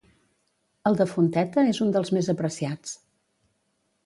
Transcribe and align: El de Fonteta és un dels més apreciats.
El 0.89 0.97
de 1.01 1.05
Fonteta 1.11 1.67
és 1.75 1.83
un 1.87 1.93
dels 1.97 2.13
més 2.19 2.31
apreciats. 2.35 2.97